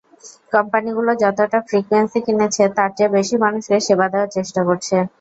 [0.53, 4.95] কোম্পানিগুলো যতটা ফ্রিকোয়েন্সি কিনেছে তার চেয়ে বেশি মানুষকে সেবা দেওয়ার চেষ্টা করছে।